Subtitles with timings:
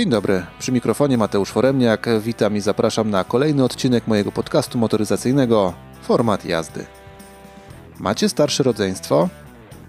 [0.00, 2.06] Dzień dobry, przy mikrofonie Mateusz Foremniak.
[2.20, 6.86] Witam i zapraszam na kolejny odcinek mojego podcastu motoryzacyjnego Format jazdy.
[7.98, 9.28] Macie starsze rodzeństwo?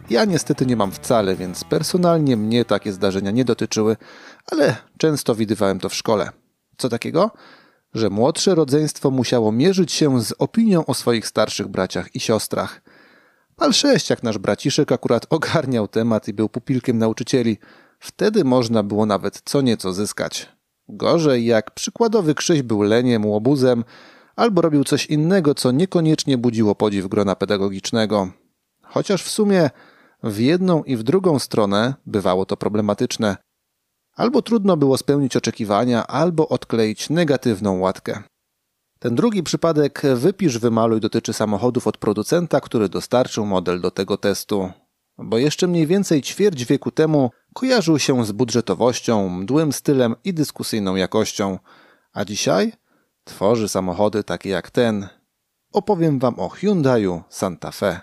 [0.09, 3.97] Ja niestety nie mam wcale, więc personalnie mnie takie zdarzenia nie dotyczyły,
[4.51, 6.29] ale często widywałem to w szkole.
[6.77, 7.31] Co takiego?
[7.93, 12.81] Że młodsze rodzeństwo musiało mierzyć się z opinią o swoich starszych braciach i siostrach.
[13.55, 17.57] Pal sześć, jak nasz braciszek akurat ogarniał temat i był pupilkiem nauczycieli–
[18.01, 20.49] Wtedy można było nawet co nieco zyskać.
[20.89, 23.83] Gorzej, jak przykładowy Krzyś był leniem, łobuzem,
[24.35, 28.31] albo robił coś innego, co niekoniecznie budziło podziw grona pedagogicznego.
[28.83, 29.69] Chociaż w sumie
[30.23, 33.37] w jedną i w drugą stronę bywało to problematyczne.
[34.15, 38.23] Albo trudno było spełnić oczekiwania, albo odkleić negatywną łatkę.
[38.99, 44.71] Ten drugi przypadek wypisz, wymaluj dotyczy samochodów od producenta, który dostarczył model do tego testu.
[45.23, 50.95] Bo jeszcze mniej więcej ćwierć wieku temu kojarzył się z budżetowością, mdłym stylem i dyskusyjną
[50.95, 51.59] jakością,
[52.13, 52.73] a dzisiaj
[53.23, 55.07] tworzy samochody takie jak ten.
[55.73, 58.01] Opowiem Wam o Hyundaiu Santa Fe.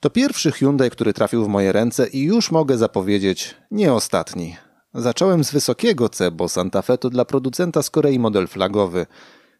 [0.00, 4.56] To pierwszy Hyundai, który trafił w moje ręce i już mogę zapowiedzieć, nie ostatni.
[4.94, 9.06] Zacząłem z wysokiego C, bo Santa Fe to dla producenta z Korei model flagowy.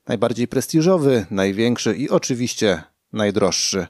[0.09, 3.87] Najbardziej prestiżowy, największy i oczywiście najdroższy.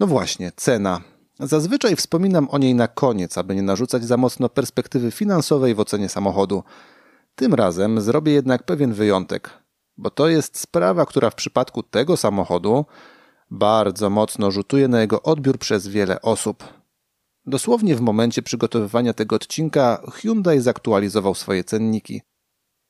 [0.00, 1.15] No właśnie, cena.
[1.40, 6.08] Zazwyczaj wspominam o niej na koniec, aby nie narzucać za mocno perspektywy finansowej w ocenie
[6.08, 6.62] samochodu.
[7.34, 9.50] Tym razem zrobię jednak pewien wyjątek,
[9.96, 12.84] bo to jest sprawa, która w przypadku tego samochodu
[13.50, 16.64] bardzo mocno rzutuje na jego odbiór przez wiele osób.
[17.46, 22.22] Dosłownie w momencie przygotowywania tego odcinka Hyundai zaktualizował swoje cenniki.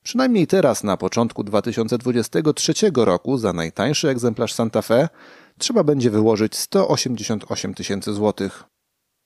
[0.02, 5.08] Przynajmniej teraz, na początku 2023 roku, za najtańszy egzemplarz Santa Fe
[5.58, 8.64] trzeba będzie wyłożyć 188 tysięcy złotych.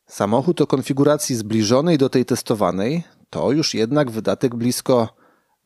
[0.06, 5.08] Samochód o konfiguracji zbliżonej do tej testowanej to już jednak wydatek blisko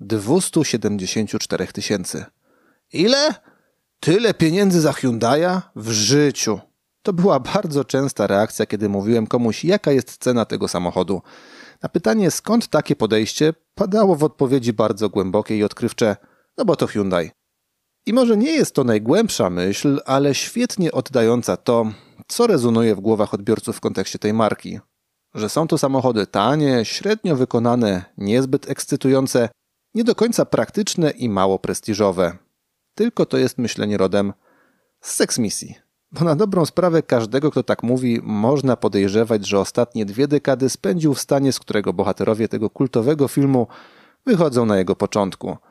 [0.01, 2.25] 274 tysięcy.
[2.93, 3.35] Ile?
[4.01, 5.61] Tyle pieniędzy za Hyundai'a?
[5.77, 6.61] W życiu.
[7.03, 11.23] To była bardzo częsta reakcja, kiedy mówiłem komuś, jaka jest cena tego samochodu.
[11.83, 16.17] Na pytanie, skąd takie podejście, padało w odpowiedzi bardzo głębokie i odkrywcze,
[16.59, 17.31] no bo to Hyundai.
[18.07, 21.87] I może nie jest to najgłębsza myśl, ale świetnie oddająca to,
[22.29, 24.81] co rezonuje w głowach odbiorców w kontekście tej marki.
[25.35, 29.49] Że są to samochody tanie, średnio wykonane, niezbyt ekscytujące,
[29.95, 32.37] nie do końca praktyczne i mało prestiżowe.
[32.95, 34.33] Tylko to jest myślenie rodem
[35.01, 35.75] z seksmisji.
[36.13, 41.15] Bo na dobrą sprawę każdego, kto tak mówi, można podejrzewać, że ostatnie dwie dekady spędził
[41.15, 43.67] w stanie, z którego bohaterowie tego kultowego filmu
[44.27, 45.57] wychodzą na jego początku–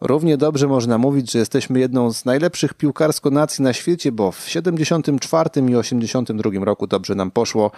[0.00, 4.48] Równie dobrze można mówić, że jesteśmy jedną z najlepszych piłkarsko nacji na świecie, bo w
[4.48, 7.70] 74 i 82 roku dobrze nam poszło,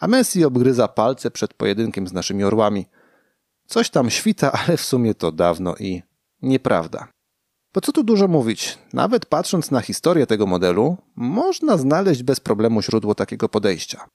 [0.00, 2.86] a Messi obgryza palce przed pojedynkiem z naszymi orłami.
[3.66, 6.02] Coś tam świta, ale w sumie to dawno i
[6.42, 7.08] nieprawda.
[7.72, 8.78] Po co tu dużo mówić?
[8.92, 14.08] Nawet patrząc na historię tego modelu, można znaleźć bez problemu źródło takiego podejścia.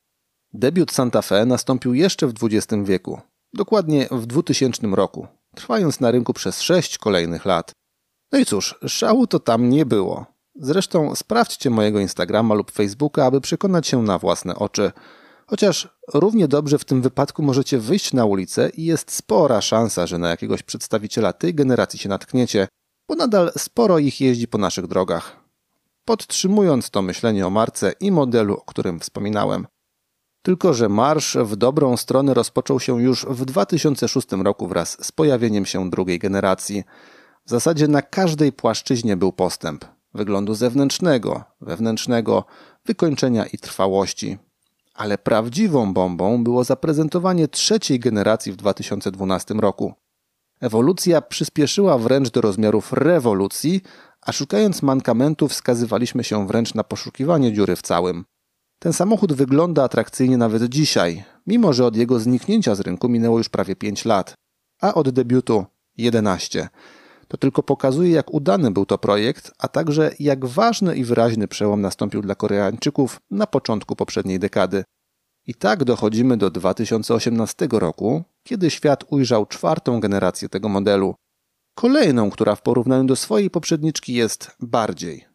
[0.54, 3.22] Debiut Santa Fe nastąpił jeszcze w XX wieku,
[3.54, 7.72] dokładnie w 2000 roku, trwając na rynku przez sześć kolejnych lat.
[8.32, 10.26] No i cóż, szału to tam nie było.
[10.56, 14.92] Zresztą sprawdźcie mojego Instagrama lub Facebooka, aby przekonać się na własne oczy.
[15.48, 20.18] Chociaż równie dobrze w tym wypadku możecie wyjść na ulicę i jest spora szansa, że
[20.18, 22.68] na jakiegoś przedstawiciela tej generacji się natkniecie,
[23.10, 25.36] bo nadal sporo ich jeździ po naszych drogach.
[26.06, 29.68] Podtrzymując to myślenie o marce i modelu, o którym wspominałem.
[30.48, 35.66] Tylko, że marsz w dobrą stronę rozpoczął się już w 2006 roku wraz z pojawieniem
[35.66, 36.84] się drugiej generacji.
[37.46, 42.46] W zasadzie na każdej płaszczyźnie był postęp wyglądu zewnętrznego, wewnętrznego,
[42.86, 44.38] wykończenia i trwałości.
[44.94, 49.94] Ale prawdziwą bombą było zaprezentowanie trzeciej generacji w 2012 roku.
[50.62, 53.82] Ewolucja przyspieszyła wręcz do rozmiarów rewolucji,
[54.22, 58.26] a szukając mankamentów wskazywaliśmy się wręcz na poszukiwanie dziury w całym.
[58.80, 63.50] Ten samochód wygląda atrakcyjnie nawet dzisiaj, mimo że od jego zniknięcia z rynku minęło już
[63.50, 64.34] prawie 5 lat,
[64.82, 65.66] a od debiutu
[65.98, 66.70] 11.
[67.28, 71.82] To tylko pokazuje, jak udany był to projekt, a także jak ważny i wyraźny przełom
[71.82, 74.84] nastąpił dla Koreańczyków na początku poprzedniej dekady.
[75.48, 81.16] I tak dochodzimy do 2018 roku, kiedy świat ujrzał czwartą generację tego modelu.
[81.76, 85.27] Kolejną, która w porównaniu do swojej poprzedniczki jest bardziej,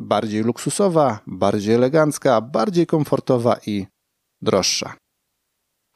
[0.00, 3.86] bardziej luksusowa, bardziej elegancka, bardziej komfortowa i
[4.42, 4.94] droższa.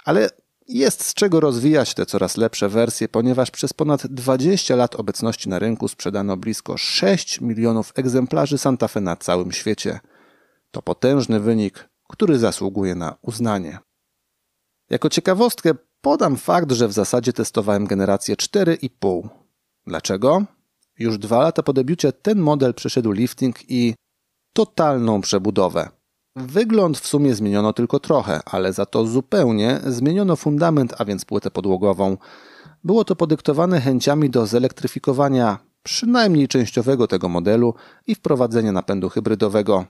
[0.05, 0.31] Ale
[0.69, 5.59] jest z czego rozwijać te coraz lepsze wersje, ponieważ przez ponad 20 lat obecności na
[5.59, 10.01] rynku sprzedano blisko 6 milionów egzemplarzy Santa Fe na całym świecie.
[10.71, 13.79] To potężny wynik, który zasługuje na uznanie.
[14.91, 15.75] Jako ciekawostkę
[16.05, 19.29] Podam fakt, że w zasadzie testowałem generację 4,5.
[19.87, 20.45] Dlaczego?
[20.99, 23.95] Już dwa lata po debiucie ten model przeszedł lifting i
[24.53, 25.89] totalną przebudowę.
[26.37, 31.51] Wygląd w sumie zmieniono tylko trochę, ale za to zupełnie zmieniono fundament, a więc płytę
[31.51, 32.17] podłogową.
[32.85, 37.75] Było to podyktowane chęciami do zelektryfikowania przynajmniej częściowego tego modelu
[38.07, 39.85] i wprowadzenia napędu hybrydowego.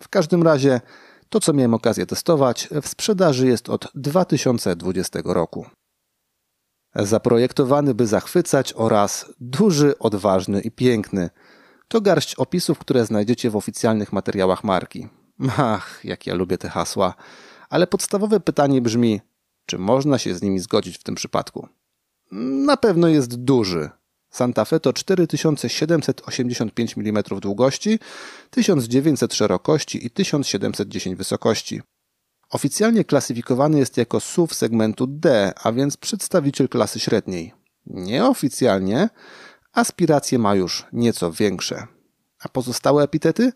[0.00, 0.80] W każdym razie
[1.28, 5.66] to, co miałem okazję testować, w sprzedaży jest od 2020 roku.
[6.94, 11.30] Zaprojektowany, by zachwycać oraz duży, odważny i piękny.
[11.88, 15.08] To garść opisów, które znajdziecie w oficjalnych materiałach marki.
[15.56, 17.14] Ach, jak ja lubię te hasła.
[17.70, 19.20] Ale podstawowe pytanie brzmi,
[19.66, 21.68] czy można się z nimi zgodzić w tym przypadku?
[22.66, 23.90] Na pewno jest duży.
[24.30, 27.98] Santa Fe to 4785 mm długości,
[28.50, 31.82] 1900 szerokości i 1710 wysokości.
[32.50, 37.52] Oficjalnie klasyfikowany jest jako SUV segmentu D, a więc przedstawiciel klasy średniej.
[37.86, 39.08] Nieoficjalnie
[39.72, 41.86] aspiracje ma już nieco większe.
[42.40, 43.52] A pozostałe epitety?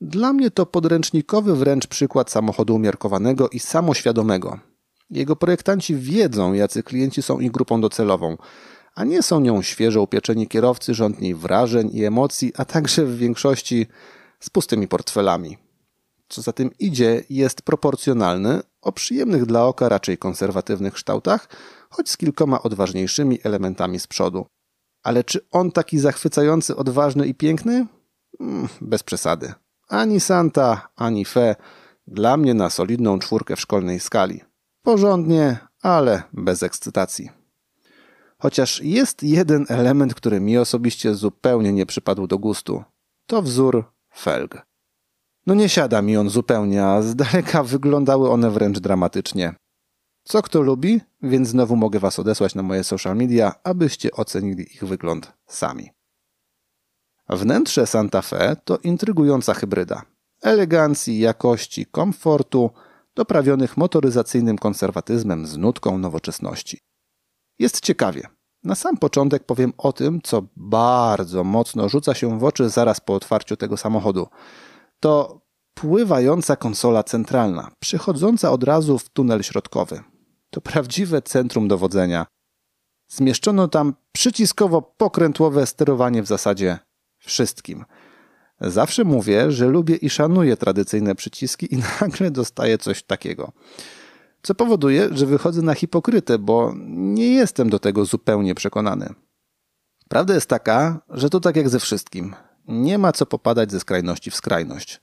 [0.00, 4.58] Dla mnie to podręcznikowy wręcz przykład samochodu umiarkowanego i samoświadomego.
[5.10, 8.36] Jego projektanci wiedzą, jacy klienci są ich grupą docelową,
[8.94, 13.86] a nie są nią świeżo upieczeni kierowcy rządni wrażeń i emocji, a także w większości
[14.40, 15.63] z pustymi portfelami.
[16.28, 21.48] Co za tym idzie, jest proporcjonalny, o przyjemnych dla oka raczej konserwatywnych kształtach,
[21.90, 24.46] choć z kilkoma odważniejszymi elementami z przodu.
[25.02, 27.86] Ale czy on taki zachwycający, odważny i piękny?
[28.40, 29.52] Mm, bez przesady.
[29.88, 31.56] Ani Santa, ani Fe
[32.06, 34.40] dla mnie na solidną czwórkę w szkolnej skali.
[34.82, 37.30] Porządnie, ale bez ekscytacji.
[38.38, 42.84] Chociaż jest jeden element, który mi osobiście zupełnie nie przypadł do gustu.
[43.26, 43.84] To wzór
[44.14, 44.66] felg.
[45.46, 49.54] No nie siada mi on zupełnie, a z daleka wyglądały one wręcz dramatycznie.
[50.24, 54.84] Co kto lubi, więc znowu mogę was odesłać na moje social media, abyście ocenili ich
[54.84, 55.90] wygląd sami.
[57.28, 60.02] Wnętrze Santa Fe to intrygująca hybryda.
[60.42, 62.70] Elegancji, jakości, komfortu,
[63.14, 66.78] doprawionych motoryzacyjnym konserwatyzmem z nutką nowoczesności.
[67.58, 68.28] Jest ciekawie.
[68.64, 73.14] Na sam początek powiem o tym, co bardzo mocno rzuca się w oczy zaraz po
[73.14, 74.26] otwarciu tego samochodu.
[75.04, 75.40] To
[75.74, 80.02] pływająca konsola centralna, przychodząca od razu w tunel środkowy.
[80.50, 82.26] To prawdziwe centrum dowodzenia.
[83.08, 86.78] Zmieszczono tam przyciskowo-pokrętłowe sterowanie w zasadzie
[87.18, 87.84] wszystkim.
[88.60, 93.52] Zawsze mówię, że lubię i szanuję tradycyjne przyciski i nagle dostaję coś takiego.
[94.42, 99.14] Co powoduje, że wychodzę na hipokrytę, bo nie jestem do tego zupełnie przekonany.
[100.08, 102.34] Prawda jest taka, że to tak jak ze wszystkim.
[102.68, 105.00] Nie ma co popadać ze skrajności w skrajność.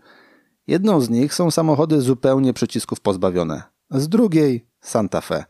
[0.68, 3.63] Jedną z nich są samochody zupełnie przycisków pozbawione.
[3.90, 5.46] Z drugiej Santa Fe.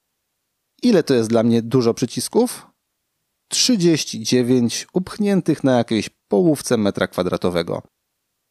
[0.83, 2.67] Ile to jest dla mnie dużo przycisków?
[3.47, 7.81] 39 upchniętych na jakiejś połówce metra kwadratowego.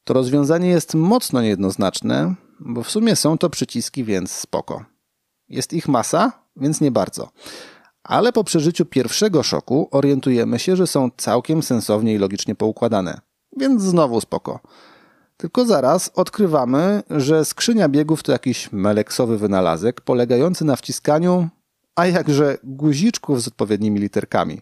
[0.05, 4.85] To rozwiązanie jest mocno niejednoznaczne, bo w sumie są to przyciski, więc spoko.
[5.49, 7.31] Jest ich masa, więc nie bardzo.
[8.03, 13.21] Ale po przeżyciu pierwszego szoku orientujemy się, że są całkiem sensownie i logicznie poukładane.
[13.57, 14.61] Więc znowu spoko.
[15.37, 21.49] Tylko zaraz odkrywamy, że skrzynia biegów to jakiś meleksowy wynalazek polegający na wciskaniu,
[21.97, 24.61] a jakże guziczków z odpowiednimi literkami.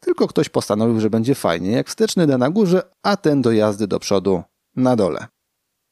[0.00, 3.86] Tylko ktoś postanowił, że będzie fajnie, jak wsteczny da na górze, a ten do jazdy
[3.86, 4.42] do przodu
[4.76, 5.26] na dole.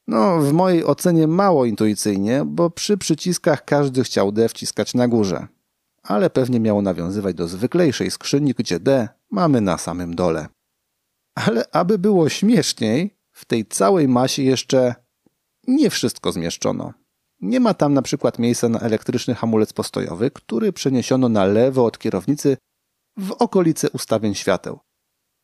[0.07, 5.47] No, w mojej ocenie mało intuicyjnie, bo przy przyciskach każdy chciał D wciskać na górze.
[6.03, 10.47] Ale pewnie miało nawiązywać do zwyklejszej skrzyni, gdzie D mamy na samym dole.
[11.35, 14.95] Ale aby było śmieszniej, w tej całej masie jeszcze
[15.67, 16.93] nie wszystko zmieszczono.
[17.41, 21.97] Nie ma tam na przykład miejsca na elektryczny hamulec postojowy, który przeniesiono na lewo od
[21.97, 22.57] kierownicy
[23.17, 24.79] w okolice ustawień świateł.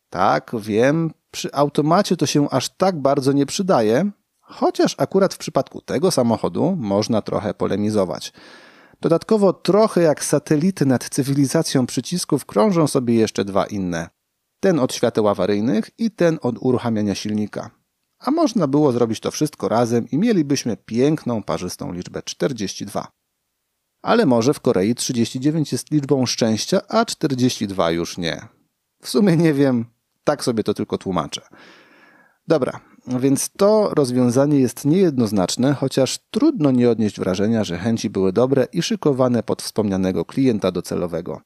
[0.10, 5.82] Tak, wiem, przy automacie to się aż tak bardzo nie przydaje, chociaż akurat w przypadku
[5.82, 8.34] tego samochodu można trochę polemizować.
[9.02, 14.10] Dodatkowo trochę jak satelity nad cywilizacją przycisków krążą sobie jeszcze dwa inne.
[14.62, 17.70] Ten od świateł awaryjnych i ten od uruchamiania silnika.
[18.20, 23.12] A można było zrobić to wszystko razem i mielibyśmy piękną, parzystą liczbę 42.
[24.02, 28.48] Ale może w Korei 39 jest liczbą szczęścia, a 42 już nie.
[29.02, 29.86] W sumie nie wiem,
[30.24, 31.42] tak sobie to tylko tłumaczę.
[32.48, 38.68] Dobra, więc to rozwiązanie jest niejednoznaczne, chociaż trudno nie odnieść wrażenia, że chęci były dobre
[38.74, 41.42] i szykowane pod wspomnianego klienta docelowego.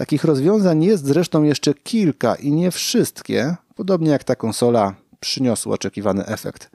[0.00, 6.26] Takich rozwiązań jest zresztą jeszcze kilka i nie wszystkie, podobnie jak ta konsola, przyniosły oczekiwany
[6.26, 6.70] efekt.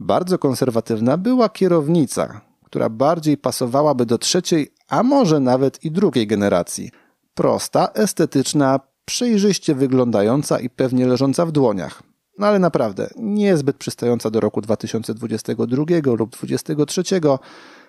[0.00, 6.90] Bardzo konserwatywna była kierownica, która bardziej pasowałaby do trzeciej a może nawet i drugiej generacji.
[7.34, 12.02] Prosta, estetyczna, przejrzyście wyglądająca i pewnie leżąca w dłoniach.
[12.38, 15.84] No ale naprawdę, niezbyt przystająca do roku 2022
[16.18, 17.02] lub 2023,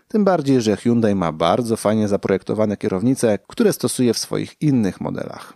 [0.08, 5.54] tym bardziej, że Hyundai ma bardzo fajnie zaprojektowane kierownice, które stosuje w swoich innych modelach.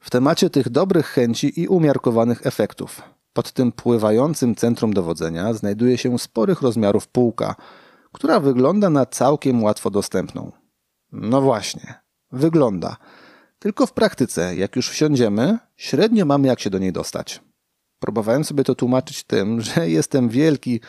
[0.00, 3.02] W temacie tych dobrych chęci i umiarkowanych efektów.
[3.32, 7.54] Pod tym pływającym centrum dowodzenia znajduje się sporych rozmiarów półka,
[8.12, 10.52] która wygląda na całkiem łatwo dostępną.
[11.12, 11.94] No właśnie,
[12.32, 12.96] wygląda.
[13.58, 17.40] Tylko w praktyce, jak już wsiądziemy, średnio mamy jak się do niej dostać.
[17.98, 20.80] Próbowałem sobie to tłumaczyć tym, że jestem wielki,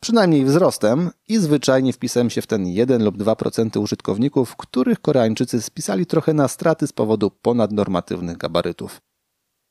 [0.00, 6.06] przynajmniej wzrostem, i zwyczajnie wpisałem się w ten 1 lub 2% użytkowników, których Koreańczycy spisali
[6.06, 9.00] trochę na straty z powodu ponadnormatywnych gabarytów.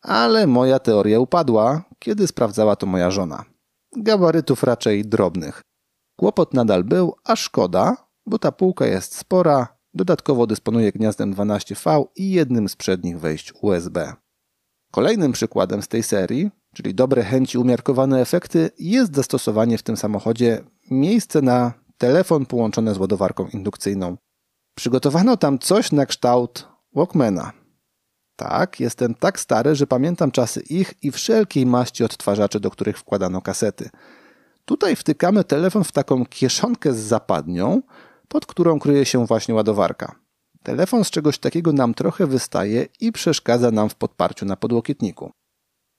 [0.01, 3.46] Ale moja teoria upadła, kiedy sprawdzała to moja żona.
[3.98, 5.62] Gabarytów raczej drobnych.
[6.19, 12.31] Kłopot nadal był, a szkoda, bo ta półka jest spora, dodatkowo dysponuje gniazdem 12V i
[12.31, 14.13] jednym z przednich wejść USB.
[14.91, 20.63] Kolejnym przykładem z tej serii czyli dobre chęci, umiarkowane efekty, jest zastosowanie w tym samochodzie
[20.91, 24.17] miejsce na telefon połączone z ładowarką indukcyjną.
[24.75, 27.51] Przygotowano tam coś na kształt Walkmana.
[28.36, 33.41] Tak, jestem tak stary, że pamiętam czasy ich i wszelkiej maści odtwarzaczy, do których wkładano
[33.41, 33.89] kasety.
[34.65, 37.81] Tutaj wtykamy telefon w taką kieszonkę z zapadnią,
[38.27, 40.15] pod którą kryje się właśnie ładowarka.
[40.63, 45.31] Telefon z czegoś takiego nam trochę wystaje i przeszkadza nam w podparciu na podłokietniku.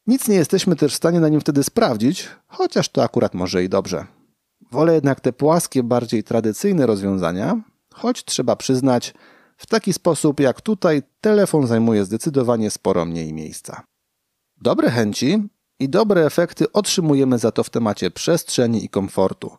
[0.09, 3.69] Nic nie jesteśmy też w stanie na nim wtedy sprawdzić, chociaż to akurat może i
[3.69, 4.07] dobrze.
[4.73, 7.61] Wolę jednak te płaskie, bardziej tradycyjne rozwiązania,
[7.95, 9.15] choć trzeba przyznać,
[9.57, 13.83] w taki sposób jak tutaj telefon zajmuje zdecydowanie sporo mniej miejsca.
[14.63, 15.49] Dobre chęci
[15.79, 19.57] i dobre efekty otrzymujemy za to w temacie przestrzeni i komfortu.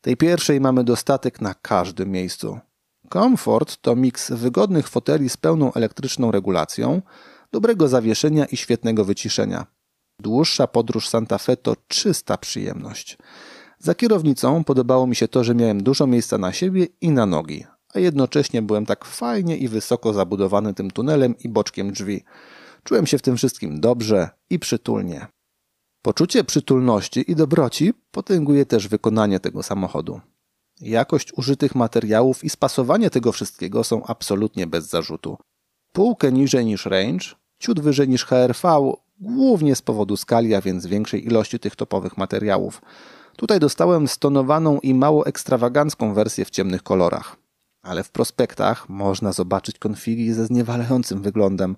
[0.00, 2.58] Tej pierwszej mamy dostatek na każdym miejscu.
[3.08, 7.02] Komfort to miks wygodnych foteli z pełną elektryczną regulacją,
[7.52, 9.77] dobrego zawieszenia i świetnego wyciszenia.
[10.22, 13.18] Dłuższa podróż Santa Fe to czysta przyjemność.
[13.78, 17.64] Za kierownicą podobało mi się to, że miałem dużo miejsca na siebie i na nogi,
[17.94, 22.24] a jednocześnie byłem tak fajnie i wysoko zabudowany tym tunelem i boczkiem drzwi.
[22.84, 25.26] Czułem się w tym wszystkim dobrze i przytulnie.
[26.02, 30.20] Poczucie przytulności i dobroci potęguje też wykonanie tego samochodu.
[30.80, 35.38] Jakość użytych materiałów i spasowanie tego wszystkiego są absolutnie bez zarzutu.
[35.92, 37.26] Półkę niżej niż range,
[37.58, 42.82] ciut wyżej niż HRV, głównie z powodu skali, a więc większej ilości tych topowych materiałów.
[43.36, 47.36] Tutaj dostałem stonowaną i mało ekstrawagancką wersję w ciemnych kolorach.
[47.82, 51.76] Ale w prospektach można zobaczyć konfigi ze zniewalającym wyglądem.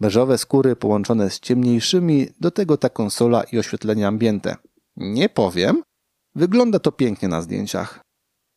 [0.00, 4.56] Beżowe skóry połączone z ciemniejszymi, do tego ta konsola i oświetlenie ambiente.
[4.96, 5.82] Nie powiem,
[6.34, 8.00] wygląda to pięknie na zdjęciach.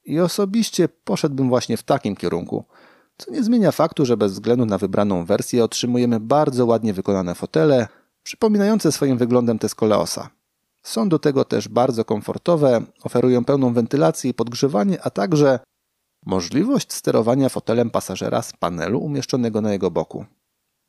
[0.06, 2.66] I osobiście poszedłbym właśnie w takim kierunku
[3.20, 7.88] co nie zmienia faktu, że bez względu na wybraną wersję otrzymujemy bardzo ładnie wykonane fotele,
[8.24, 10.30] przypominające swoim wyglądem te z Koleosa.
[10.84, 15.60] Są do tego też bardzo komfortowe, oferują pełną wentylację i podgrzewanie, a także
[16.26, 20.26] możliwość sterowania fotelem pasażera z panelu umieszczonego na jego boku.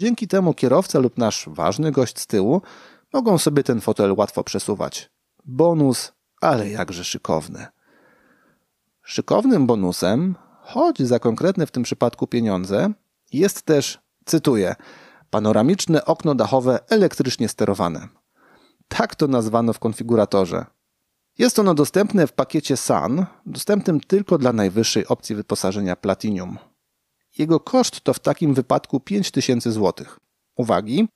[0.00, 2.62] Dzięki temu kierowca lub nasz ważny gość z tyłu
[3.12, 5.10] mogą sobie ten fotel łatwo przesuwać.
[5.44, 7.66] Bonus, ale jakże szykowny.
[9.02, 10.34] Szykownym bonusem,
[10.70, 12.92] choć za konkretne w tym przypadku pieniądze,
[13.32, 14.74] jest też, cytuję,
[15.30, 18.08] panoramiczne okno dachowe elektrycznie sterowane.
[18.88, 20.66] Tak to nazwano w konfiguratorze.
[21.38, 26.58] Jest ono dostępne w pakiecie SUN, dostępnym tylko dla najwyższej opcji wyposażenia Platinum.
[27.38, 30.06] Jego koszt to w takim wypadku 5000 zł.
[30.56, 31.08] Uwagi,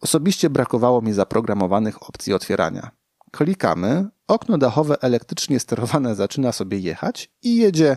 [0.00, 2.90] osobiście brakowało mi zaprogramowanych opcji otwierania.
[3.32, 7.96] Klikamy, okno dachowe elektrycznie sterowane zaczyna sobie jechać i jedzie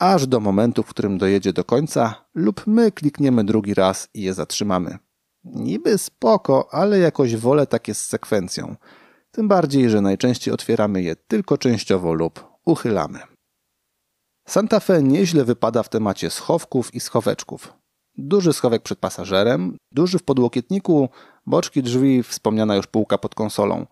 [0.00, 4.34] aż do momentu, w którym dojedzie do końca, lub my klikniemy drugi raz i je
[4.34, 4.98] zatrzymamy.
[5.44, 8.76] Niby spoko, ale jakoś wolę takie z sekwencją.
[9.30, 13.18] Tym bardziej, że najczęściej otwieramy je tylko częściowo lub uchylamy.
[14.48, 17.72] Santa Fe nieźle wypada w temacie schowków i schoweczków.
[18.16, 21.08] Duży schowek przed pasażerem, duży w podłokietniku,
[21.46, 23.86] boczki drzwi, wspomniana już półka pod konsolą.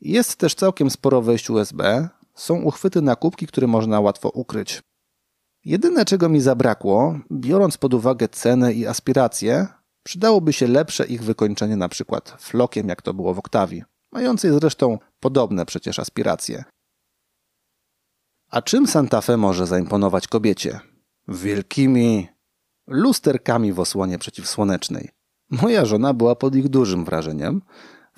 [0.00, 4.82] Jest też całkiem sporo wejść USB, są uchwyty na kubki, które można łatwo ukryć.
[5.66, 9.66] Jedyne czego mi zabrakło, biorąc pod uwagę cenę i aspiracje,
[10.02, 13.82] przydałoby się lepsze ich wykończenie na przykład flokiem, jak to było w Oktawii,
[14.12, 16.64] mającej zresztą podobne przecież aspiracje.
[18.50, 20.80] A czym Santa Fe może zaimponować kobiecie?
[21.28, 22.28] Wielkimi
[22.86, 25.10] lusterkami w osłonie przeciwsłonecznej.
[25.50, 27.62] Moja żona była pod ich dużym wrażeniem.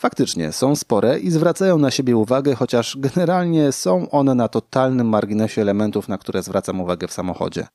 [0.01, 5.63] Faktycznie są spore i zwracają na siebie uwagę, chociaż generalnie są one na totalnym marginesie
[5.63, 7.67] elementów, na które zwracam uwagę w samochodzie.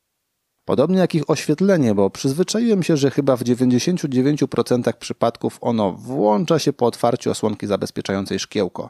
[0.65, 6.74] Podobnie jak ich oświetlenie, bo przyzwyczaiłem się, że chyba w 99% przypadków ono włącza się
[6.74, 8.89] po otwarciu osłonki zabezpieczającej szkiełko.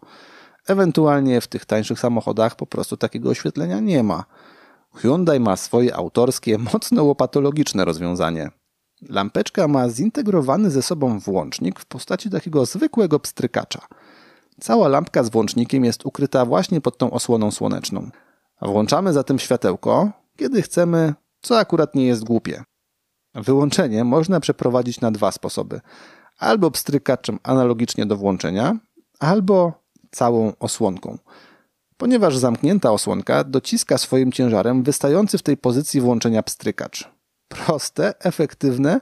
[0.67, 4.23] Ewentualnie w tych tańszych samochodach po prostu takiego oświetlenia nie ma.
[4.95, 8.49] Hyundai ma swoje autorskie, mocno łopatologiczne rozwiązanie.
[9.09, 13.79] Lampeczka ma zintegrowany ze sobą włącznik w postaci takiego zwykłego pstrykacza.
[14.59, 18.09] Cała lampka z włącznikiem jest ukryta właśnie pod tą osłoną słoneczną.
[18.61, 22.63] Włączamy zatem światełko, kiedy chcemy, co akurat nie jest głupie.
[23.35, 25.81] Wyłączenie można przeprowadzić na dwa sposoby.
[26.39, 28.77] Albo pstrykaczem analogicznie do włączenia,
[29.19, 29.73] albo
[30.11, 31.17] całą osłonką.
[31.97, 37.09] Ponieważ zamknięta osłonka dociska swoim ciężarem wystający w tej pozycji włączenia pstrykacz.
[37.53, 39.01] Proste, efektywne,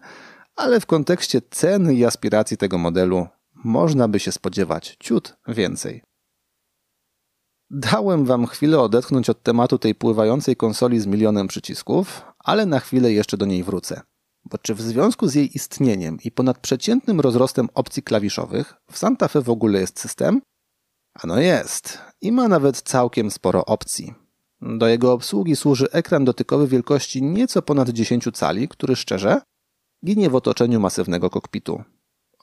[0.56, 3.28] ale w kontekście ceny i aspiracji tego modelu
[3.64, 6.04] można by się spodziewać ciut więcej.
[7.70, 13.12] Dałem wam chwilę odetchnąć od tematu tej pływającej konsoli z milionem przycisków, ale na chwilę
[13.12, 14.02] jeszcze do niej wrócę.
[14.46, 19.42] Bo czy w związku z jej istnieniem i ponadprzeciętnym rozrostem opcji klawiszowych w Santa Fe
[19.42, 20.42] w ogóle jest system?
[21.14, 24.21] Ano jest i ma nawet całkiem sporo opcji.
[24.62, 29.42] Do jego obsługi służy ekran dotykowy wielkości nieco ponad 10 cali, który szczerze
[30.06, 31.84] ginie w otoczeniu masywnego kokpitu.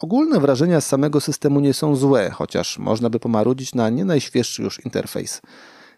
[0.01, 4.63] Ogólne wrażenia z samego systemu nie są złe, chociaż można by pomarudzić na nie najświeższy
[4.63, 5.41] już interfejs.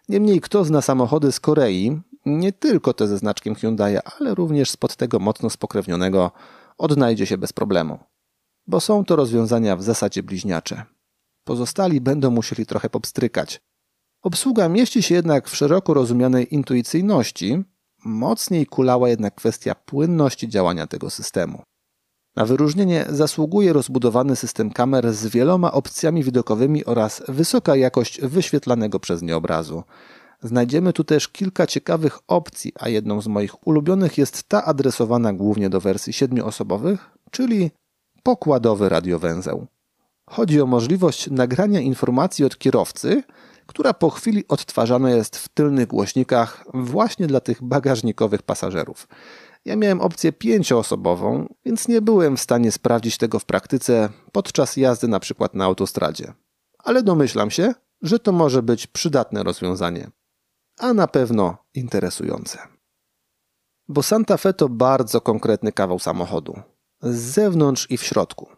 [0.09, 4.97] Niemniej kto zna samochody z Korei, nie tylko te ze znaczkiem Hyundai, ale również spod
[4.97, 6.31] tego mocno spokrewnionego,
[6.79, 7.99] odnajdzie się bez problemu.
[8.67, 10.85] Bo są to rozwiązania w zasadzie bliźniacze.
[11.45, 13.61] Pozostali będą musieli trochę popstrykać.
[14.23, 17.65] Obsługa mieści się jednak w szeroko rozumianej intuicyjności,
[18.05, 21.62] mocniej kulała jednak kwestia płynności działania tego systemu.
[22.37, 29.23] Na wyróżnienie zasługuje rozbudowany system kamer z wieloma opcjami widokowymi oraz wysoka jakość wyświetlanego przez
[29.23, 29.83] nie obrazu.
[30.43, 35.71] Znajdziemy tu też kilka ciekawych opcji, a jedną z moich ulubionych jest ta adresowana głównie
[35.71, 37.71] do wersji siedmioosobowych, czyli
[38.23, 39.67] pokładowy radiowęzeł.
[40.30, 43.23] Chodzi o możliwość nagrania informacji od kierowcy,
[43.71, 49.09] która po chwili odtwarzana jest w tylnych głośnikach właśnie dla tych bagażnikowych pasażerów.
[49.65, 55.09] Ja miałem opcję pięcioosobową, więc nie byłem w stanie sprawdzić tego w praktyce podczas jazdy
[55.09, 56.33] na przykład na autostradzie.
[56.78, 60.11] Ale domyślam się, że to może być przydatne rozwiązanie.
[60.78, 62.59] A na pewno interesujące.
[63.89, 66.63] Bo Santa Fe to bardzo konkretny kawał samochodu.
[67.02, 68.49] Z zewnątrz i w środku.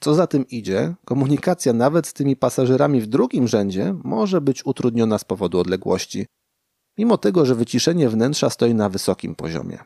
[0.00, 5.18] Co za tym idzie, komunikacja nawet z tymi pasażerami w drugim rzędzie może być utrudniona
[5.18, 6.26] z powodu odległości,
[6.98, 9.78] mimo tego, że wyciszenie wnętrza stoi na wysokim poziomie.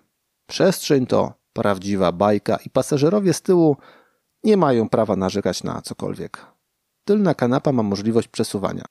[0.46, 3.76] Przestrzeń to prawdziwa bajka i pasażerowie z tyłu
[4.44, 6.46] nie mają prawa narzekać na cokolwiek.
[7.04, 8.84] Tylna kanapa ma możliwość przesuwania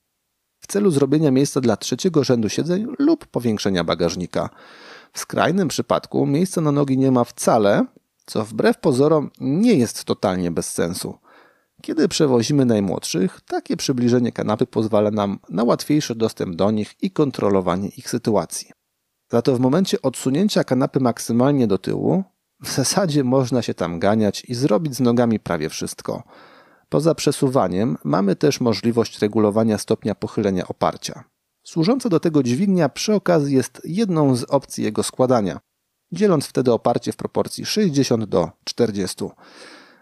[0.59, 4.49] w celu zrobienia miejsca dla trzeciego rzędu siedzeń lub powiększenia bagażnika.
[5.13, 7.85] W skrajnym przypadku miejsca na nogi nie ma wcale,
[8.29, 11.17] co wbrew pozorom nie jest totalnie bez sensu.
[11.81, 17.87] Kiedy przewozimy najmłodszych, takie przybliżenie kanapy pozwala nam na łatwiejszy dostęp do nich i kontrolowanie
[17.87, 18.71] ich sytuacji.
[19.31, 22.23] Za to w momencie odsunięcia kanapy maksymalnie do tyłu,
[22.63, 26.23] w zasadzie można się tam ganiać i zrobić z nogami prawie wszystko.
[26.89, 31.23] Poza przesuwaniem mamy też możliwość regulowania stopnia pochylenia oparcia.
[31.63, 35.59] Służąca do tego dźwignia przy okazji jest jedną z opcji jego składania,
[36.11, 39.25] dzieląc wtedy oparcie w proporcji 60 do 40.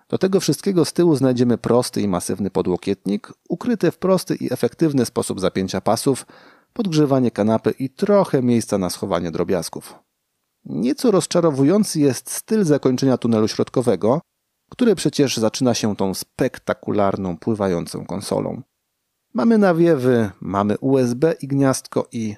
[0.10, 5.06] Do tego wszystkiego z tyłu znajdziemy prosty i masywny podłokietnik, ukryty w prosty i efektywny
[5.06, 6.26] sposób zapięcia pasów,
[6.74, 9.96] podgrzewanie kanapy i trochę miejsca na schowanie drobiazgów.
[10.66, 14.22] Nieco rozczarowujący jest styl zakończenia tunelu środkowego,
[14.70, 18.62] który przecież zaczyna się tą spektakularną, pływającą konsolą.
[19.34, 22.36] Mamy nawiewy, mamy USB i gniazdko i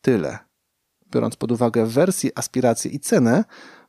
[0.00, 0.38] tyle.
[1.10, 3.44] Biorąc pod uwagę wersję, aspirację i cenę,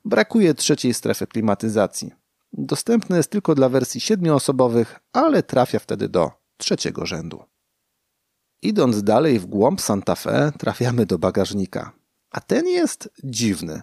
[0.05, 2.11] brakuje trzeciej strefy klimatyzacji.
[2.53, 7.43] Dostępne jest tylko dla wersji siedmioosobowych, ale trafia wtedy do trzeciego rzędu.
[8.61, 11.91] Idąc dalej w głąb Santa Fe, trafiamy do bagażnika.
[12.31, 13.81] A ten jest dziwny.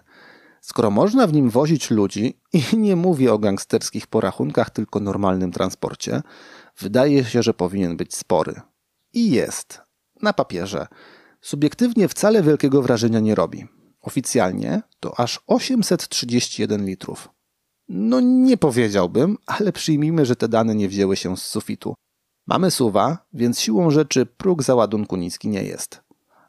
[0.61, 2.41] Skoro można w nim wozić ludzi,
[2.73, 6.21] i nie mówię o gangsterskich porachunkach, tylko normalnym transporcie,
[6.77, 8.61] wydaje się, że powinien być spory.
[9.13, 9.81] I jest.
[10.21, 10.87] Na papierze.
[11.41, 13.67] Subiektywnie wcale wielkiego wrażenia nie robi.
[14.01, 17.29] Oficjalnie to aż 831 litrów.
[17.89, 21.95] No nie powiedziałbym, ale przyjmijmy, że te dane nie wzięły się z sufitu.
[22.47, 26.01] Mamy suwa, więc siłą rzeczy próg załadunku niski nie jest.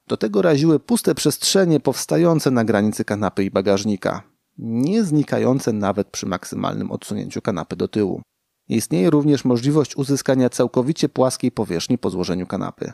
[0.06, 4.22] Do tego raziły puste przestrzenie powstające na granicy kanapy i bagażnika,
[4.58, 8.22] nie znikające nawet przy maksymalnym odsunięciu kanapy do tyłu.
[8.68, 12.92] Istnieje również możliwość uzyskania całkowicie płaskiej powierzchni po złożeniu kanapy.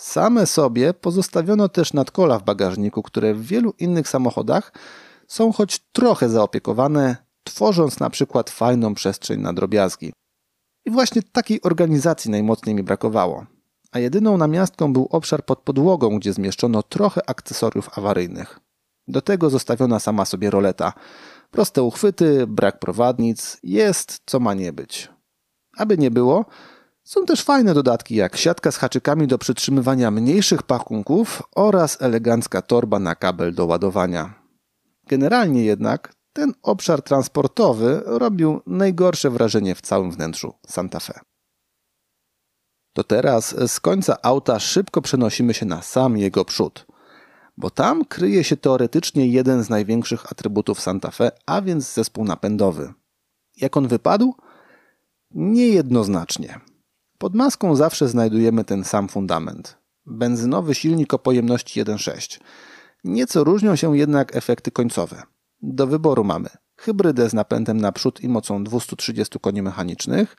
[0.00, 4.72] Same sobie pozostawiono też nadkola w bagażniku, które w wielu innych samochodach
[5.28, 10.12] są choć trochę zaopiekowane, tworząc na przykład fajną przestrzeń na drobiazgi.
[10.84, 13.46] I właśnie takiej organizacji najmocniej mi brakowało.
[13.92, 18.60] A jedyną namiastką był obszar pod podłogą, gdzie zmieszczono trochę akcesoriów awaryjnych.
[19.08, 20.92] Do tego zostawiona sama sobie roleta.
[21.50, 25.08] Proste uchwyty, brak prowadnic, jest co ma nie być.
[25.76, 26.44] Aby nie było,
[27.10, 32.98] są też fajne dodatki jak siatka z haczykami do przytrzymywania mniejszych pakunków oraz elegancka torba
[32.98, 34.34] na kabel do ładowania.
[35.06, 41.20] Generalnie jednak ten obszar transportowy robił najgorsze wrażenie w całym wnętrzu Santa Fe.
[42.92, 46.86] To teraz z końca auta szybko przenosimy się na sam jego przód,
[47.56, 52.92] bo tam kryje się teoretycznie jeden z największych atrybutów Santa Fe, a więc zespół napędowy.
[53.56, 54.34] Jak on wypadł?
[55.30, 56.60] Niejednoznacznie.
[57.20, 59.78] Pod maską zawsze znajdujemy ten sam fundament.
[60.06, 62.40] Benzynowy silnik o pojemności 1.6.
[63.04, 65.22] Nieco różnią się jednak efekty końcowe.
[65.62, 70.36] Do wyboru mamy hybrydę z napędem naprzód i mocą 230 koni mechanicznych,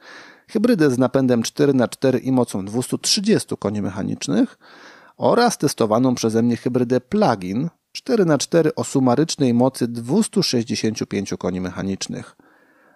[0.50, 4.58] hybrydę z napędem 4x4 i mocą 230 koni mechanicznych
[5.18, 12.36] oraz testowaną przeze mnie hybrydę plug-in 4x4 o sumarycznej mocy 265 koni mechanicznych.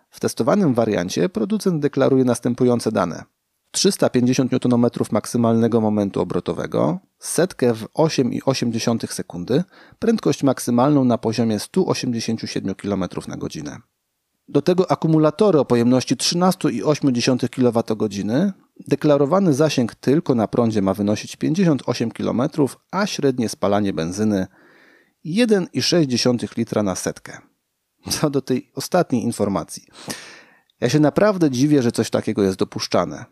[0.09, 3.23] W testowanym wariancie producent deklaruje następujące dane–
[3.75, 9.63] 350 Nm maksymalnego momentu obrotowego, setkę w 8,8 sekundy,
[9.99, 13.77] prędkość maksymalną na poziomie 187 km na godzinę.
[14.47, 18.53] Do tego akumulatory o pojemności 13,8 kWh,
[18.87, 22.41] deklarowany zasięg tylko na prądzie ma wynosić 58 km,
[22.91, 24.47] a średnie spalanie benzyny
[25.25, 27.37] 1,6 litra na setkę.
[28.09, 29.83] Co do tej ostatniej informacji.
[30.81, 33.25] Ja się naprawdę dziwię, że coś takiego jest dopuszczane.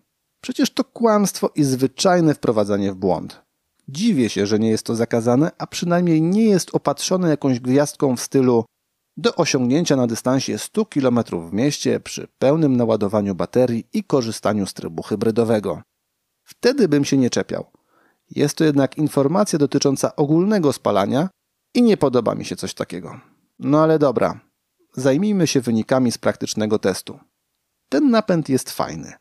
[0.44, 3.42] Przecież to kłamstwo i zwyczajne wprowadzanie w błąd.
[3.88, 8.22] Dziwię się, że nie jest to zakazane, a przynajmniej nie jest opatrzone jakąś gwiazdką w
[8.22, 8.66] stylu
[9.18, 14.74] do osiągnięcia na dystansie 100 km w mieście przy pełnym naładowaniu baterii i korzystaniu z
[14.74, 15.82] trybu hybrydowego.
[16.44, 17.66] Wtedy bym się nie czepiał.
[18.32, 21.30] Jest to jednak informacja dotycząca ogólnego spalania
[21.74, 23.20] i nie podoba mi się coś takiego.
[23.60, 24.40] No ale dobra,
[24.94, 27.20] zajmijmy się wynikami z praktycznego testu.
[27.90, 29.14] Ten napęd jest fajny.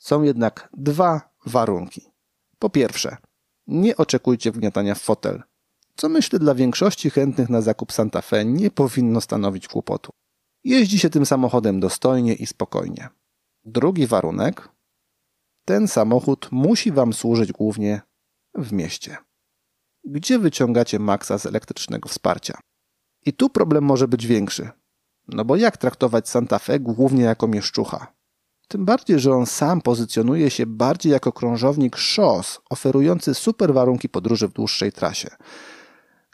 [0.00, 2.10] Są jednak dwa warunki.
[2.58, 3.16] Po pierwsze,
[3.66, 5.42] nie oczekujcie wgniatania w fotel,
[5.96, 10.12] co myślę dla większości chętnych na zakup Santa Fe nie powinno stanowić kłopotu.
[10.64, 13.08] Jeździ się tym samochodem dostojnie i spokojnie.
[13.64, 14.68] Drugi warunek.
[15.64, 18.00] Ten samochód musi Wam służyć głównie
[18.54, 19.16] w mieście.
[20.04, 22.58] Gdzie wyciągacie maksa z elektrycznego wsparcia?
[23.26, 24.70] I tu problem może być większy.
[25.28, 28.19] No bo jak traktować Santa Fe głównie jako mieszczucha?
[28.70, 34.48] Tym bardziej, że on sam pozycjonuje się bardziej jako krążownik szos, oferujący super warunki podróży
[34.48, 35.28] w dłuższej trasie.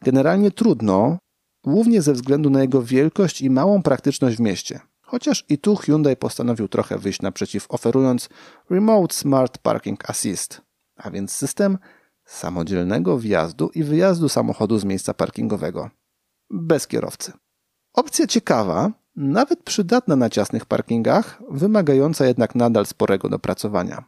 [0.02, 1.18] Generalnie trudno,
[1.64, 4.80] głównie ze względu na jego wielkość i małą praktyczność w mieście.
[5.00, 8.28] Chociaż i tu Hyundai postanowił trochę wyjść naprzeciw, oferując
[8.70, 10.60] Remote Smart Parking Assist,
[10.96, 11.78] a więc system
[12.24, 15.90] samodzielnego wjazdu i wyjazdu samochodu z miejsca parkingowego.
[16.50, 17.32] Bez kierowcy.
[17.94, 24.04] Opcja ciekawa, nawet przydatna na ciasnych parkingach, wymagająca jednak nadal sporego dopracowania.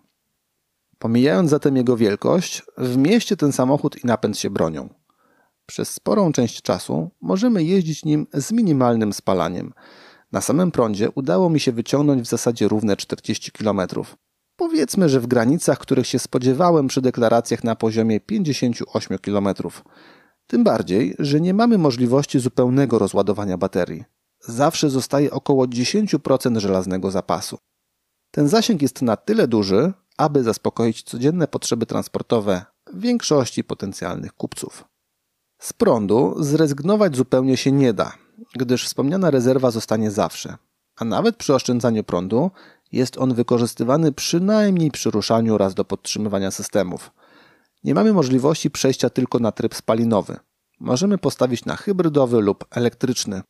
[0.99, 4.89] Pomijając zatem jego wielkość, w mieście ten samochód i napęd się bronią.
[5.67, 9.73] Przez sporą część czasu możemy jeździć nim z minimalnym spalaniem.
[10.33, 13.81] Na samym prądzie udało mi się wyciągnąć w zasadzie równe 40 km.
[14.57, 19.49] Powiedzmy, że w granicach, których się spodziewałem przy deklaracjach na poziomie 58 km.
[20.47, 27.59] Tym bardziej, że nie mamy możliwości zupełnego rozładowania baterii zawsze zostaje około 10% żelaznego zapasu.
[28.31, 34.85] Ten zasięg jest na tyle duży, aby zaspokoić codzienne potrzeby transportowe większości potencjalnych kupców.
[35.59, 38.13] Z prądu zrezygnować zupełnie się nie da,
[38.55, 40.57] gdyż wspomniana rezerwa zostanie zawsze,
[40.97, 42.51] a nawet przy oszczędzaniu prądu
[42.93, 47.11] jest on wykorzystywany przynajmniej przy ruszaniu oraz do podtrzymywania systemów.
[47.85, 50.37] Nie mamy możliwości przejścia tylko na tryb spalinowy.
[50.81, 53.43] Możemy postawić na hybrydowy lub elektryczny,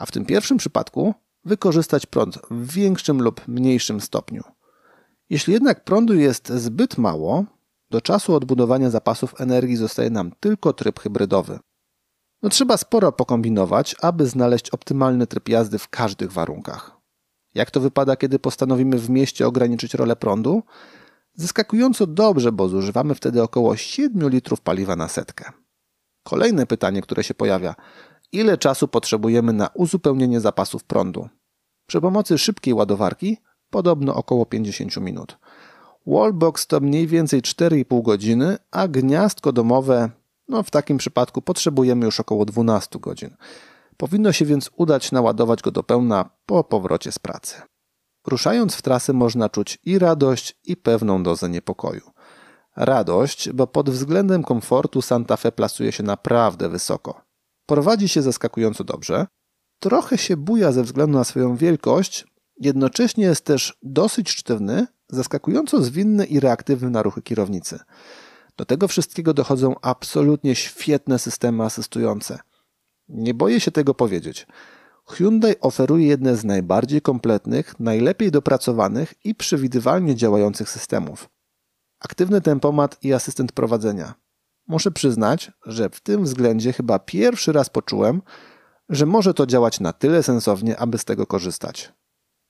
[0.00, 4.42] a w tym pierwszym przypadku wykorzystać prąd w większym lub mniejszym stopniu.
[5.30, 7.44] Jeśli jednak prądu jest zbyt mało,
[7.90, 11.58] do czasu odbudowania zapasów energii zostaje nam tylko tryb hybrydowy.
[12.42, 16.96] No trzeba sporo pokombinować, aby znaleźć optymalny tryb jazdy w każdych warunkach.
[17.54, 20.62] Jak to wypada, kiedy postanowimy w mieście ograniczyć rolę prądu?
[21.34, 25.52] Zaskakująco dobrze, bo zużywamy wtedy około 7 litrów paliwa na setkę.
[26.22, 27.74] Kolejne pytanie, które się pojawia:
[28.32, 31.28] ile czasu potrzebujemy na uzupełnienie zapasów prądu.
[31.86, 33.36] Przy pomocy szybkiej ładowarki
[33.70, 35.38] podobno około 50 minut.
[36.06, 40.10] Wallbox to mniej więcej 4,5 godziny, a gniazdko domowe,
[40.48, 43.36] no w takim przypadku potrzebujemy już około 12 godzin.
[43.96, 47.62] Powinno się więc udać naładować go do pełna po powrocie z pracy.
[48.26, 52.10] Ruszając w trasę można czuć i radość, i pewną dozę niepokoju.
[52.76, 57.29] Radość, bo pod względem komfortu Santa Fe plasuje się naprawdę wysoko.
[57.70, 59.26] Prowadzi się zaskakująco dobrze,
[59.78, 62.26] trochę się buja ze względu na swoją wielkość,
[62.60, 67.78] jednocześnie jest też dosyć sztywny, zaskakująco zwinny i reaktywny na ruchy kierownicy.
[68.56, 72.38] Do tego wszystkiego dochodzą absolutnie świetne systemy asystujące.
[73.08, 74.46] Nie boję się tego powiedzieć.
[75.08, 81.28] Hyundai oferuje jedne z najbardziej kompletnych, najlepiej dopracowanych i przewidywalnie działających systemów.
[82.00, 84.14] Aktywny tempomat i asystent prowadzenia.
[84.70, 88.22] Muszę przyznać, że w tym względzie chyba pierwszy raz poczułem,
[88.88, 91.92] że może to działać na tyle sensownie, aby z tego korzystać.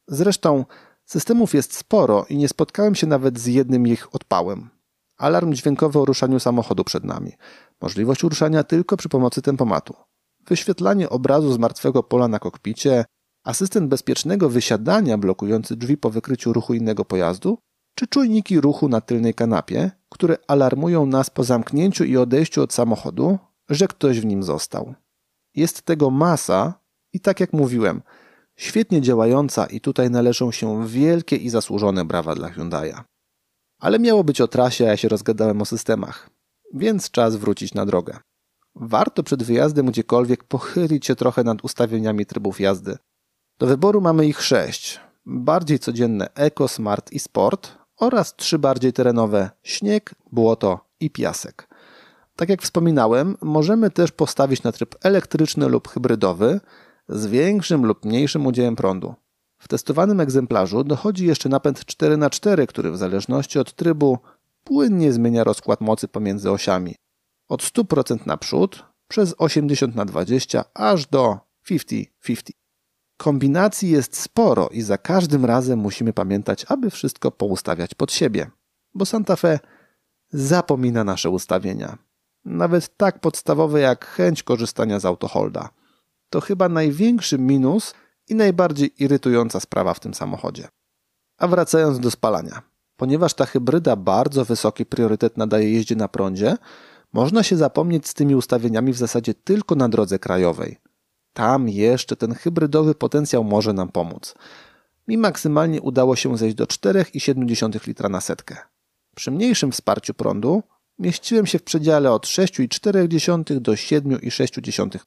[0.08, 0.64] Zresztą
[1.04, 4.70] systemów jest sporo i nie spotkałem się nawet z jednym ich odpałem.
[5.16, 7.32] Alarm dźwiękowy o ruszaniu samochodu przed nami.
[7.80, 9.94] Możliwość uruszania tylko przy pomocy tempomatu
[10.48, 13.04] wyświetlanie obrazu z martwego pola na kokpicie,
[13.44, 17.58] asystent bezpiecznego wysiadania blokujący drzwi po wykryciu ruchu innego pojazdu,
[18.00, 23.38] czy czujniki ruchu na tylnej kanapie, które alarmują nas po zamknięciu i odejściu od samochodu,
[23.68, 24.94] że ktoś w nim został.
[25.54, 26.74] Jest tego masa
[27.12, 28.02] i tak jak mówiłem,
[28.56, 33.00] świetnie działająca i tutaj należą się wielkie i zasłużone brawa dla Hyundai'a.
[33.80, 36.30] Ale miało być o trasie, a ja się rozgadałem o systemach,
[36.74, 38.18] więc czas wrócić na drogę
[38.74, 42.96] warto przed wyjazdem gdziekolwiek pochylić się trochę nad ustawieniami trybów jazdy.
[43.58, 45.00] Do wyboru mamy ich sześć.
[45.26, 51.68] Bardziej codzienne Eco, Smart i Sport oraz trzy bardziej terenowe śnieg, błoto i piasek.
[52.36, 56.60] Tak jak wspominałem, możemy też postawić na tryb elektryczny lub hybrydowy
[57.08, 59.14] z większym lub mniejszym udziałem prądu.
[59.58, 64.18] W testowanym egzemplarzu dochodzi jeszcze napęd 4x4, który w zależności od trybu
[64.64, 66.94] płynnie zmienia rozkład mocy pomiędzy osiami
[67.48, 71.38] od 100% naprzód przez 80 na 20 aż do
[71.70, 72.59] 50-50.
[73.20, 78.50] Kombinacji jest sporo i za każdym razem musimy pamiętać, aby wszystko poustawiać pod siebie,
[78.94, 79.58] bo Santa Fe
[80.32, 81.98] zapomina nasze ustawienia.
[82.44, 85.68] Nawet tak podstawowe jak chęć korzystania z autoholda.
[86.30, 87.94] To chyba największy minus
[88.28, 90.68] i najbardziej irytująca sprawa w tym samochodzie.
[91.38, 92.62] A wracając do spalania.
[92.96, 96.56] Ponieważ ta hybryda bardzo wysoki priorytet nadaje jeździe na prądzie,
[97.12, 100.89] można się zapomnieć z tymi ustawieniami w zasadzie tylko na drodze krajowej.
[101.32, 104.34] Tam jeszcze ten hybrydowy potencjał może nam pomóc.
[105.08, 108.56] Mi maksymalnie udało się zejść do 4,7 litra na setkę.
[109.16, 110.62] Przy mniejszym wsparciu prądu
[110.98, 114.98] mieściłem się w przedziale od 6,4 do 7,6.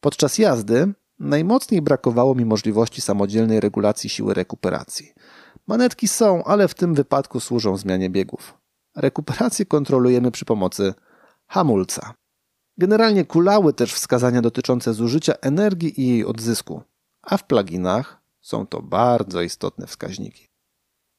[0.00, 5.12] Podczas jazdy najmocniej brakowało mi możliwości samodzielnej regulacji siły rekuperacji.
[5.66, 8.54] Manetki są, ale w tym wypadku służą zmianie biegów.
[8.96, 10.94] Rekuperację kontrolujemy przy pomocy
[11.46, 12.14] hamulca.
[12.78, 16.82] Generalnie kulały też wskazania dotyczące zużycia energii i jej odzysku,
[17.22, 20.48] a w pluginach są to bardzo istotne wskaźniki.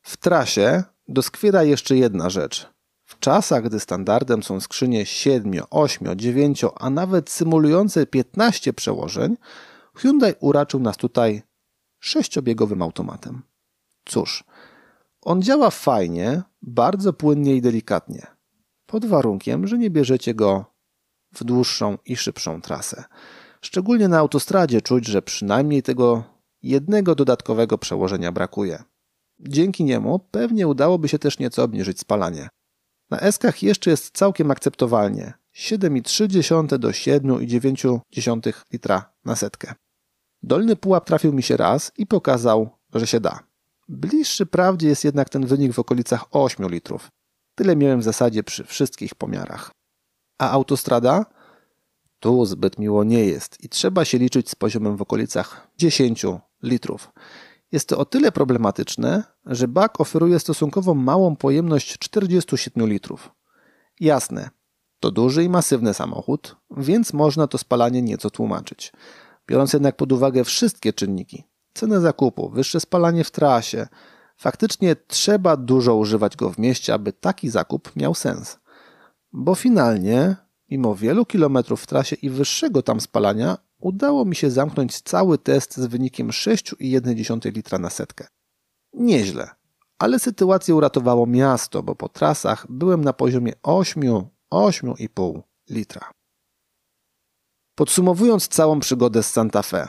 [0.02, 2.70] W trasie doskwiera jeszcze jedna rzecz.
[3.06, 9.38] W czasach, gdy standardem są skrzynie 7, 8, 9, a nawet symulujące 15 przełożeń,
[9.96, 11.42] Hyundai uraczył nas tutaj
[12.00, 13.42] sześciobiegowym automatem.
[14.06, 14.44] Cóż,
[15.22, 18.28] on działa fajnie, bardzo płynnie i delikatnie
[18.86, 20.66] pod warunkiem, że nie bierzecie go
[21.34, 23.04] w dłuższą i szybszą trasę.
[23.62, 26.24] Szczególnie na autostradzie czuć, że przynajmniej tego
[26.64, 28.84] jednego dodatkowego przełożenia brakuje.
[29.40, 32.50] Dzięki niemu pewnie udałoby się też nieco obniżyć spalanie.
[33.10, 39.74] Na eskach jeszcze jest całkiem akceptowalnie 7,3 do 7,9 litra na setkę.
[40.44, 43.40] Dolny pułap trafił mi się raz i pokazał, że się da.
[43.88, 47.10] Bliższy prawdzie jest jednak ten wynik w okolicach 8 litrów.
[47.56, 49.72] Tyle miałem w zasadzie przy wszystkich pomiarach.
[50.40, 51.26] A autostrada?
[52.20, 56.26] Tu zbyt miło nie jest i trzeba się liczyć z poziomem w okolicach 10
[56.64, 57.12] litrów.
[57.72, 63.32] Jest to o tyle problematyczne, że bak oferuje stosunkowo małą pojemność 47 litrów.
[64.00, 64.50] Jasne,
[65.00, 68.92] to duży i masywny samochód, więc można to spalanie nieco tłumaczyć.
[69.48, 73.88] Biorąc jednak pod uwagę wszystkie czynniki, cenę zakupu, wyższe spalanie w trasie,
[74.40, 78.60] Faktycznie trzeba dużo używać go w mieście, aby taki zakup miał sens.
[79.32, 80.36] Bo finalnie,
[80.70, 85.78] mimo wielu kilometrów w trasie i wyższego tam spalania, udało mi się zamknąć cały test
[85.78, 88.28] z wynikiem 6,1 litra na setkę.
[88.94, 89.50] Nieźle,
[90.00, 94.04] ale sytuację uratowało miasto, bo po trasach byłem na poziomie 8,
[94.54, 96.12] 8,5 litra.
[97.76, 99.88] Podsumowując całą przygodę z Santa Fe,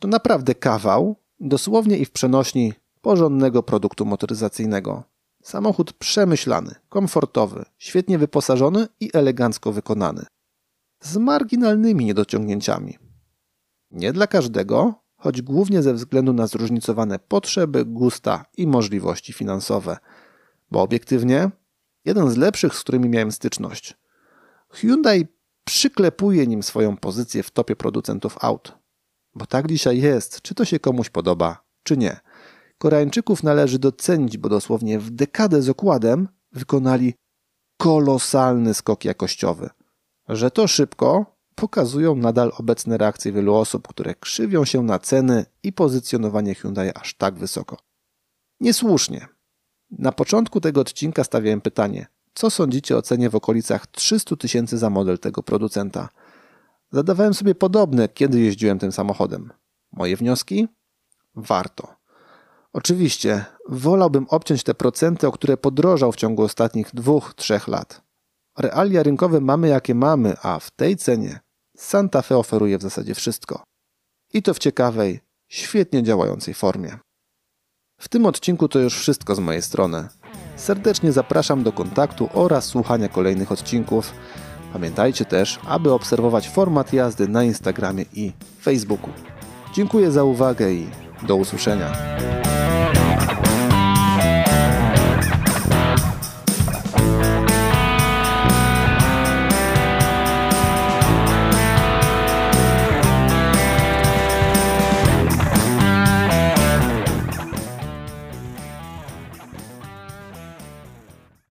[0.00, 5.04] to naprawdę kawał, dosłownie i w przenośni porządnego produktu motoryzacyjnego.
[5.48, 10.26] Samochód przemyślany, komfortowy, świetnie wyposażony i elegancko wykonany.
[11.00, 12.98] Z marginalnymi niedociągnięciami.
[13.90, 19.96] Nie dla każdego, choć głównie ze względu na zróżnicowane potrzeby, gusta i możliwości finansowe.
[20.70, 21.50] Bo obiektywnie,
[22.04, 23.96] jeden z lepszych, z którymi miałem styczność.
[24.70, 25.26] Hyundai
[25.64, 28.78] przyklepuje nim swoją pozycję w topie producentów aut.
[29.34, 32.20] Bo tak dzisiaj jest, czy to się komuś podoba, czy nie.
[32.78, 37.14] Koreańczyków należy docenić, bo dosłownie w dekadę z okładem wykonali
[37.76, 39.70] kolosalny skok jakościowy.
[40.28, 45.72] Że to szybko, pokazują nadal obecne reakcje wielu osób, które krzywią się na ceny i
[45.72, 47.76] pozycjonowanie Hyundai aż tak wysoko.
[48.60, 49.28] Niesłusznie.
[49.90, 54.90] Na początku tego odcinka stawiałem pytanie, co sądzicie o cenie w okolicach 300 tysięcy za
[54.90, 56.08] model tego producenta?
[56.90, 59.52] Zadawałem sobie podobne, kiedy jeździłem tym samochodem.
[59.92, 60.68] Moje wnioski?
[61.34, 61.97] Warto.
[62.72, 68.02] Oczywiście, wolałbym obciąć te procenty, o które podrożał w ciągu ostatnich dwóch, trzech lat.
[68.58, 71.40] Realia rynkowe mamy jakie mamy, a w tej cenie
[71.76, 73.62] Santa Fe oferuje w zasadzie wszystko.
[74.32, 76.98] I to w ciekawej, świetnie działającej formie.
[78.00, 80.08] W tym odcinku to już wszystko z mojej strony.
[80.56, 84.12] Serdecznie zapraszam do kontaktu oraz słuchania kolejnych odcinków.
[84.72, 89.10] Pamiętajcie też, aby obserwować format jazdy na Instagramie i Facebooku.
[89.74, 91.92] Dziękuję za uwagę i do usłyszenia.